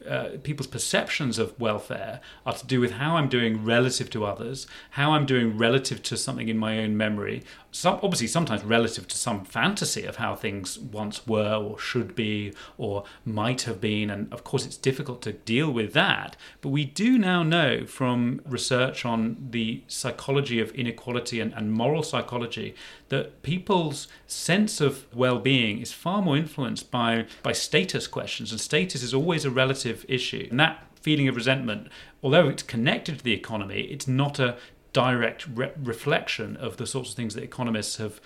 uh, 0.08 0.30
people's 0.42 0.66
perceptions 0.66 1.38
of 1.38 1.58
welfare 1.60 2.20
are 2.46 2.54
to 2.54 2.66
do 2.66 2.80
with 2.80 2.92
how 2.92 3.16
I'm 3.16 3.28
doing 3.28 3.64
relative 3.64 4.10
to 4.10 4.24
others, 4.24 4.66
how 4.90 5.12
I'm 5.12 5.26
doing 5.26 5.56
relative 5.58 6.02
to 6.04 6.16
something 6.16 6.48
in 6.48 6.58
my 6.58 6.78
own 6.78 6.96
memory. 6.96 7.42
Some, 7.70 8.00
obviously, 8.02 8.26
sometimes 8.26 8.64
relative 8.64 9.06
to 9.08 9.16
some 9.16 9.44
fantasy 9.44 10.04
of 10.04 10.16
how 10.16 10.34
things 10.34 10.78
once 10.78 11.26
were 11.26 11.54
or 11.54 11.78
should 11.78 12.14
be 12.14 12.52
or 12.78 13.04
might 13.24 13.62
have 13.62 13.80
been. 13.80 14.10
And 14.10 14.32
of 14.32 14.44
course, 14.44 14.66
it's 14.66 14.76
difficult 14.76 15.22
to 15.22 15.32
deal 15.32 15.70
with 15.70 15.92
that. 15.92 16.36
But 16.60 16.70
we 16.70 16.84
do 16.84 17.18
now 17.18 17.42
know 17.42 17.86
from 17.86 18.40
research 18.44 19.04
on 19.04 19.48
the 19.50 19.82
psychology 19.86 20.60
of 20.60 20.72
inequality 20.72 21.40
and, 21.40 21.52
and 21.54 21.72
moral 21.72 22.02
psychology 22.02 22.74
that 23.10 23.42
people's 23.42 24.08
sense 24.26 24.80
of 24.80 25.06
well-being 25.14 25.80
is 25.80 25.92
far 25.92 26.22
more 26.22 26.36
influenced 26.36 26.90
by 26.90 27.26
by 27.42 27.52
status 27.52 28.06
questions, 28.06 28.50
and 28.50 28.60
status 28.60 29.02
is 29.02 29.12
always 29.12 29.44
a 29.44 29.50
relative 29.50 30.04
issue. 30.08 30.46
And 30.50 30.58
that 30.58 30.86
feeling 31.00 31.28
of 31.28 31.36
resentment, 31.36 31.88
although 32.22 32.48
it's 32.48 32.62
connected 32.62 33.18
to 33.18 33.24
the 33.24 33.32
economy, 33.32 33.82
it's 33.82 34.08
not 34.08 34.38
a 34.38 34.56
direct 34.92 35.46
re- 35.54 35.72
reflection 35.82 36.56
of 36.56 36.76
the 36.76 36.86
sorts 36.86 37.10
of 37.10 37.16
things 37.16 37.34
that 37.34 37.44
economists 37.44 37.96
have 37.96 38.20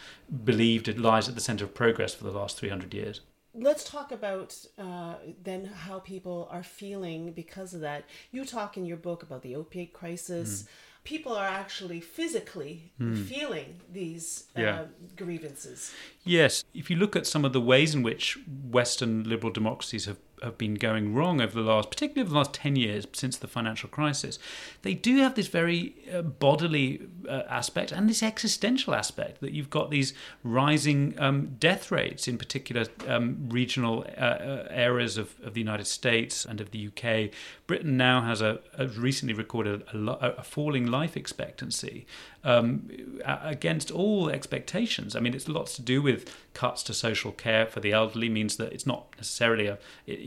believed 0.45 0.89
it 0.89 0.99
lies 0.99 1.29
at 1.29 1.35
the 1.35 1.41
center 1.41 1.65
of 1.65 1.75
progress 1.75 2.15
for 2.15 2.25
the 2.25 2.31
last 2.31 2.59
300 2.59 2.95
years. 2.95 3.21
Let's 3.55 3.85
talk 3.85 4.11
about 4.11 4.57
uh, 4.79 5.15
then 5.43 5.67
how 5.67 6.01
people 6.01 6.49
are 6.51 6.65
feeling 6.65 7.33
because 7.33 7.73
of 7.73 7.81
that. 7.83 8.05
You 8.33 8.45
talk 8.45 8.77
in 8.77 8.85
your 8.85 8.97
book 8.97 9.23
about 9.23 9.43
the 9.43 9.55
opiate 9.57 9.93
crisis. 9.93 10.63
Mm 10.63 10.69
people 11.05 11.33
are 11.33 11.47
actually 11.47 12.01
physically 12.01 12.93
mm. 13.01 13.25
feeling 13.27 13.81
these 13.93 14.45
uh, 14.57 14.85
grievances. 15.17 15.95
Yes, 16.25 16.65
if 16.75 16.91
you 16.91 16.97
look 16.97 17.15
at 17.15 17.27
some 17.27 17.45
of 17.45 17.53
the 17.53 17.61
ways 17.61 17.95
in 17.95 18.03
which 18.03 18.39
Western 18.71 19.25
liberal 19.25 19.53
democracies 19.53 20.07
have 20.07 20.19
have 20.45 20.59
been 20.59 20.75
going 20.75 21.15
wrong 21.15 21.41
over 21.41 21.55
the 21.55 21.63
last, 21.63 21.91
particularly 21.91 22.23
over 22.23 22.31
the 22.31 22.39
last 22.39 22.55
10 22.55 22.77
years 22.77 23.07
since 23.13 23.37
the 23.37 23.49
financial 23.49 23.89
crisis, 23.89 24.39
they 24.83 24.95
do 24.95 25.17
have 25.19 25.35
this 25.35 25.49
very 25.49 25.95
uh, 26.13 26.23
bodily 26.23 27.07
uh, 27.29 27.43
aspect 27.49 27.91
and 27.93 28.09
this 28.09 28.23
existential 28.23 28.95
aspect 28.95 29.41
that 29.41 29.53
you've 29.53 29.71
got 29.71 29.91
these 29.91 30.15
rising 30.43 31.15
um, 31.19 31.57
death 31.59 31.91
rates 31.91 32.29
in 32.29 32.39
particular 32.39 32.87
um, 33.09 33.47
regional 33.49 34.05
uh, 34.17 34.21
uh 34.21 34.69
areas 34.71 35.17
of, 35.17 35.35
of 35.43 35.55
the 35.55 35.61
United 35.61 35.87
States 35.87 36.45
and 36.45 36.61
of 36.61 36.71
the 36.71 36.89
UK. 36.89 37.31
Britain 37.67 37.97
now 37.97 38.21
has 38.21 38.41
a, 38.41 38.61
a 38.77 38.87
recently 38.89 39.35
recorded 39.35 39.83
a, 39.93 40.39
a, 40.39 40.43
falling 40.43 40.87
life 40.87 41.17
expectancy 41.17 42.07
um, 42.45 42.91
against 43.25 43.91
all 43.91 44.29
expectations. 44.29 45.17
I 45.17 45.21
mean, 45.21 45.35
it's 45.35 45.49
lots 45.49 45.75
to 45.77 45.83
do 45.83 46.03
with 46.03 46.31
cuts 46.53 46.83
to 46.85 46.95
social 46.95 47.33
care 47.33 47.67
for 47.67 47.81
the 47.81 47.93
elderly 47.93 48.29
means 48.29 48.57
that 48.57 48.73
it's 48.73 48.87
not 48.87 49.07
necessarily 49.17 49.67
a 49.67 49.79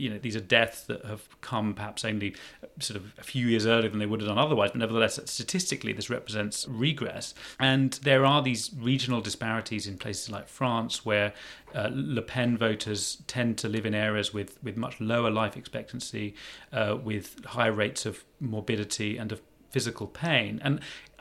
you 0.08 0.14
know 0.14 0.20
these 0.20 0.36
are 0.36 0.40
deaths 0.40 0.82
that 0.84 1.04
have 1.04 1.28
come 1.42 1.74
perhaps 1.74 2.04
only 2.04 2.34
sort 2.80 2.96
of 2.96 3.12
a 3.18 3.22
few 3.22 3.46
years 3.46 3.66
earlier 3.66 3.90
than 3.90 3.98
they 3.98 4.06
would 4.06 4.20
have 4.20 4.28
done 4.28 4.38
otherwise 4.38 4.70
but 4.70 4.78
nevertheless 4.78 5.20
statistically 5.26 5.92
this 5.92 6.08
represents 6.08 6.66
regress 6.68 7.34
and 7.60 7.94
there 8.02 8.24
are 8.24 8.42
these 8.42 8.70
regional 8.78 9.20
disparities 9.20 9.86
in 9.86 9.98
places 9.98 10.30
like 10.30 10.48
France 10.48 11.04
where 11.04 11.34
uh, 11.74 11.90
Le 11.92 12.22
Pen 12.22 12.56
voters 12.56 13.22
tend 13.26 13.58
to 13.58 13.68
live 13.68 13.84
in 13.84 13.94
areas 13.94 14.32
with 14.32 14.62
with 14.62 14.76
much 14.76 14.98
lower 15.00 15.30
life 15.30 15.56
expectancy 15.56 16.34
uh, 16.72 16.96
with 17.02 17.44
higher 17.44 17.72
rates 17.72 18.06
of 18.06 18.24
morbidity 18.40 19.18
and 19.18 19.30
of 19.32 19.42
physical 19.70 20.06
pain. 20.06 20.60
And 20.62 20.80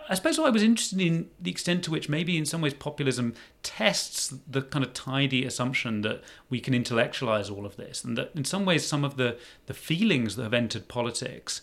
I 0.10 0.16
suppose 0.16 0.40
I 0.40 0.50
was 0.50 0.64
interested 0.64 1.02
in 1.02 1.30
the 1.40 1.52
extent 1.52 1.84
to 1.84 1.92
which 1.92 2.08
maybe 2.08 2.38
in 2.38 2.46
some 2.46 2.62
ways 2.62 2.74
populism 2.74 3.34
tests 3.62 4.34
the 4.50 4.62
kind 4.62 4.86
of 4.86 4.94
tidy 4.94 5.46
assumption 5.46 6.02
that 6.02 6.24
we 6.50 6.60
can 6.60 6.74
intellectualize 6.74 7.50
all 7.50 7.66
of 7.66 7.76
this, 7.76 8.04
and 8.04 8.18
that 8.18 8.32
in 8.34 8.46
some 8.46 8.66
ways 8.66 8.86
some 8.86 9.04
of 9.04 9.18
the, 9.18 9.38
the 9.66 9.74
feelings 9.74 10.36
that 10.36 10.44
have 10.44 10.54
entered 10.54 10.88
politics 10.88 11.62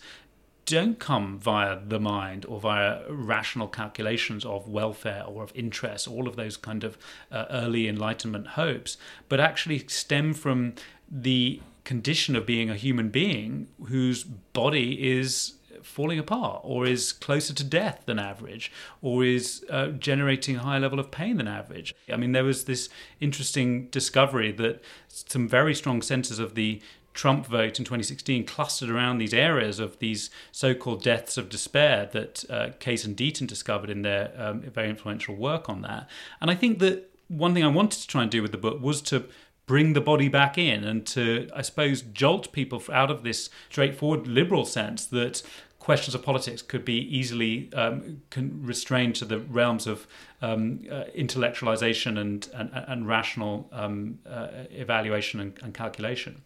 don't 0.65 0.99
come 0.99 1.37
via 1.37 1.79
the 1.87 1.99
mind 1.99 2.45
or 2.47 2.59
via 2.59 3.01
rational 3.09 3.67
calculations 3.67 4.43
of 4.43 4.67
welfare 4.67 5.23
or 5.27 5.43
of 5.43 5.51
interest, 5.55 6.07
all 6.07 6.27
of 6.27 6.35
those 6.35 6.57
kind 6.57 6.83
of 6.83 6.97
uh, 7.31 7.45
early 7.51 7.87
Enlightenment 7.87 8.47
hopes, 8.49 8.97
but 9.29 9.39
actually 9.39 9.79
stem 9.87 10.33
from 10.33 10.73
the 11.09 11.61
condition 11.83 12.35
of 12.35 12.47
being 12.47 12.69
a 12.69 12.75
human 12.75 13.09
being 13.09 13.67
whose 13.87 14.23
body 14.23 15.17
is 15.17 15.53
falling 15.85 16.19
apart 16.19 16.61
or 16.63 16.85
is 16.85 17.11
closer 17.11 17.53
to 17.53 17.63
death 17.63 18.03
than 18.05 18.19
average 18.19 18.71
or 19.01 19.23
is 19.23 19.63
uh, 19.69 19.87
generating 19.87 20.57
a 20.57 20.59
higher 20.59 20.79
level 20.79 20.99
of 20.99 21.11
pain 21.11 21.37
than 21.37 21.47
average. 21.47 21.93
I 22.11 22.17
mean, 22.17 22.31
there 22.31 22.43
was 22.43 22.65
this 22.65 22.89
interesting 23.19 23.87
discovery 23.87 24.51
that 24.53 24.83
some 25.07 25.47
very 25.47 25.75
strong 25.75 26.01
centers 26.01 26.39
of 26.39 26.55
the 26.55 26.81
Trump 27.13 27.47
vote 27.47 27.79
in 27.79 27.85
2016 27.85 28.45
clustered 28.45 28.89
around 28.89 29.17
these 29.17 29.33
areas 29.33 29.79
of 29.79 29.97
these 29.99 30.29
so-called 30.51 31.01
deaths 31.01 31.37
of 31.37 31.47
despair 31.47 32.09
that 32.11 32.43
uh, 32.49 32.69
Case 32.79 33.05
and 33.05 33.15
Deaton 33.15 33.47
discovered 33.47 33.89
in 33.89 34.01
their 34.01 34.33
um, 34.37 34.61
very 34.61 34.89
influential 34.89 35.33
work 35.33 35.69
on 35.69 35.81
that. 35.81 36.09
And 36.41 36.51
I 36.51 36.55
think 36.55 36.79
that 36.79 37.09
one 37.29 37.53
thing 37.53 37.63
I 37.63 37.69
wanted 37.69 38.01
to 38.01 38.07
try 38.07 38.21
and 38.21 38.29
do 38.29 38.41
with 38.41 38.51
the 38.51 38.57
book 38.57 38.81
was 38.81 39.01
to 39.03 39.25
bring 39.65 39.93
the 39.93 40.01
body 40.01 40.27
back 40.27 40.57
in 40.57 40.83
and 40.83 41.05
to, 41.07 41.49
I 41.55 41.61
suppose, 41.61 42.01
jolt 42.01 42.51
people 42.51 42.83
out 42.91 43.09
of 43.09 43.23
this 43.23 43.49
straightforward 43.69 44.27
liberal 44.27 44.65
sense 44.65 45.05
that 45.07 45.41
questions 45.85 46.15
of 46.15 46.23
politics 46.23 46.63
could 46.63 46.83
be 46.83 46.97
easily 47.15 47.71
um, 47.73 48.23
restrained 48.35 49.13
to 49.13 49.23
the 49.23 49.39
realms 49.39 49.85
of 49.85 50.07
um, 50.41 50.79
uh, 50.91 51.03
intellectualization 51.15 52.17
and, 52.17 52.49
and, 52.55 52.71
and 52.73 53.07
rational 53.07 53.69
um, 53.71 54.17
uh, 54.27 54.47
evaluation 54.71 55.39
and, 55.39 55.59
and 55.61 55.75
calculation. 55.75 56.41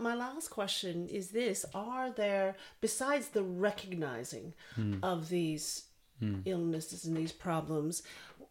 My 0.00 0.16
last 0.16 0.48
question 0.48 1.06
is 1.06 1.28
this 1.28 1.64
Are 1.74 2.10
there, 2.10 2.56
besides 2.80 3.28
the 3.28 3.44
recognizing 3.44 4.54
mm. 4.76 4.98
of 5.00 5.28
these 5.28 5.84
mm. 6.20 6.42
illnesses 6.44 7.04
and 7.04 7.16
these 7.16 7.30
problems, 7.30 8.02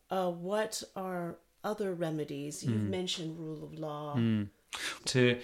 uh, 0.10 0.32
what 0.32 0.82
are 0.96 1.36
other 1.66 1.94
remedies? 1.94 2.64
You've 2.64 2.84
mm. 2.84 2.90
mentioned 2.90 3.38
rule 3.38 3.66
of 3.66 3.78
law. 3.78 4.14
Hmm. 4.14 4.44
To 5.06 5.40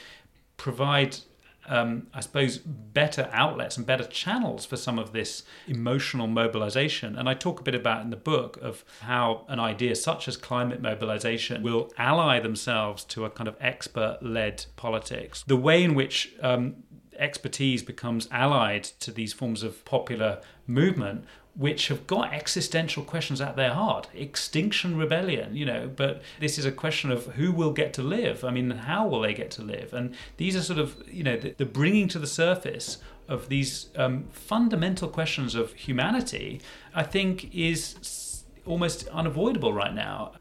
provide 0.56 1.18
um, 1.68 2.08
I 2.14 2.20
suppose, 2.20 2.58
better 2.58 3.30
outlets 3.32 3.78
and 3.78 3.86
better 3.86 4.06
channels 4.06 4.66
for 4.66 4.78
some 4.78 5.00
of 5.00 5.14
this 5.14 5.44
emotional 5.68 6.28
mobilization. 6.28 7.18
And 7.18 7.28
I 7.28 7.34
talk 7.34 7.60
a 7.60 7.64
bit 7.64 7.76
about 7.76 8.04
in 8.04 8.10
the 8.10 8.18
book 8.18 8.58
of 8.62 8.84
how 9.02 9.46
an 9.48 9.60
idea 9.60 9.96
such 9.96 10.28
as 10.28 10.38
climate 10.38 10.82
mobilization 10.82 11.64
will 11.64 11.92
ally 11.98 12.40
themselves 12.40 13.04
to 13.06 13.26
a 13.26 13.30
kind 13.30 13.48
of 13.48 13.56
expert 13.60 14.20
led 14.22 14.66
politics. 14.76 15.44
The 15.48 15.58
way 15.58 15.84
in 15.84 15.96
which 15.96 16.34
um, 16.42 16.76
expertise 17.18 17.84
becomes 17.84 18.28
allied 18.32 18.84
to 18.84 19.12
these 19.12 19.34
forms 19.34 19.64
of 19.64 19.84
popular 19.86 20.42
movement 20.68 21.26
which 21.56 21.88
have 21.88 22.06
got 22.06 22.34
existential 22.34 23.02
questions 23.02 23.40
at 23.40 23.56
their 23.56 23.74
heart. 23.74 24.10
Extinction 24.14 24.98
rebellion 24.98 25.56
you 25.56 25.66
know 25.66 25.90
but 25.94 26.22
this 26.40 26.58
is 26.58 26.66
a 26.66 26.72
question 26.72 27.12
of 27.12 27.26
who 27.36 27.52
will 27.52 27.72
get 27.72 27.94
to 27.94 28.02
live. 28.02 28.44
I 28.44 28.52
mean 28.52 28.72
how 28.72 29.08
will 29.08 29.22
they 29.22 29.34
get 29.34 29.52
to 29.52 29.62
live? 29.62 29.94
And 29.94 30.16
these 30.38 30.56
are 30.56 30.62
sort 30.62 30.80
of 30.80 31.02
you 31.08 31.24
know 31.24 31.38
the, 31.38 31.52
the 31.52 31.66
bringing 31.66 32.08
to 32.10 32.20
the 32.20 32.28
surface 32.28 32.98
of 33.28 33.50
these 33.50 33.90
um, 33.96 34.26
fundamental 34.32 35.08
questions 35.08 35.56
of 35.56 35.74
humanity 35.74 36.62
i 36.94 37.02
think 37.02 37.54
is 37.56 38.44
almost 38.66 39.08
unavoidable 39.08 39.74
right 39.74 39.94
now. 39.94 40.34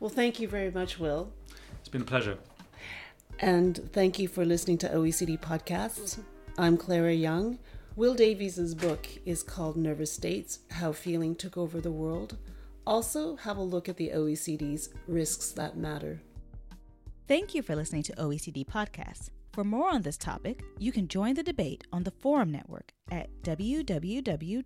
Well 0.00 0.10
thank 0.10 0.40
you 0.40 0.48
very 0.48 0.70
much 0.70 0.98
will. 0.98 1.32
It's 1.80 1.88
been 1.88 2.02
a 2.02 2.06
pleasure 2.06 2.38
and 3.40 3.90
thank 3.92 4.18
you 4.18 4.28
for 4.28 4.44
listening 4.44 4.78
to 4.78 4.88
oecd 4.88 5.40
podcasts 5.40 6.20
i'm 6.58 6.76
clara 6.76 7.12
young 7.12 7.58
Will 7.96 8.16
Davies's 8.16 8.74
book 8.74 9.06
is 9.24 9.44
called 9.44 9.76
Nervous 9.76 10.12
States 10.12 10.58
How 10.72 10.90
Feeling 10.90 11.36
Took 11.36 11.56
Over 11.56 11.80
the 11.80 11.92
World. 11.92 12.36
Also, 12.84 13.36
have 13.36 13.56
a 13.56 13.62
look 13.62 13.88
at 13.88 13.96
the 13.96 14.10
OECD's 14.12 14.88
Risks 15.06 15.52
That 15.52 15.76
Matter. 15.76 16.20
Thank 17.28 17.54
you 17.54 17.62
for 17.62 17.76
listening 17.76 18.02
to 18.04 18.12
OECD 18.14 18.66
Podcasts. 18.66 19.30
For 19.52 19.62
more 19.62 19.94
on 19.94 20.02
this 20.02 20.16
topic, 20.16 20.64
you 20.80 20.90
can 20.90 21.06
join 21.06 21.34
the 21.34 21.44
debate 21.44 21.84
on 21.92 22.02
the 22.02 22.10
Forum 22.10 22.50
Network 22.50 22.92
at 23.12 23.30
www.oecd 23.42 24.64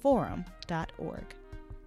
forum.org. 0.00 1.34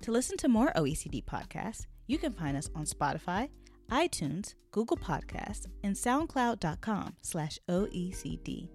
To 0.01 0.11
listen 0.11 0.37
to 0.37 0.47
more 0.47 0.71
OECD 0.75 1.25
podcasts, 1.25 1.87
you 2.05 2.19
can 2.19 2.33
find 2.33 2.55
us 2.55 2.69
on 2.75 2.85
Spotify, 2.85 3.49
iTunes, 3.89 4.53
Google 4.71 4.97
Podcasts, 4.97 5.67
and 5.83 5.95
SoundCloud.com 5.95 7.15
slash 7.21 7.59
OECD. 7.69 8.69